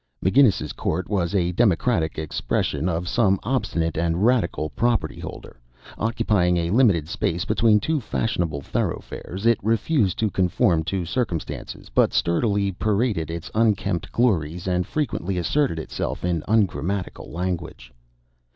[0.25, 5.59] McGinnis's Court was a democratic expression of some obstinate and radical property holder.
[5.99, 12.13] Occupying a limited space between two fashionable thoroughfares, it refused to conform to circumstances, but
[12.13, 17.93] sturdily paraded its unkempt glories, and frequently asserted itself in ungrammatical language.